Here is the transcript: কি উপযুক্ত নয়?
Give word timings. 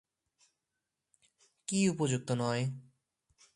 কি 1.67 1.79
উপযুক্ত 1.89 2.29
নয়? 2.41 2.63